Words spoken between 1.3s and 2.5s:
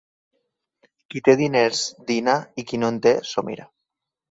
diners dina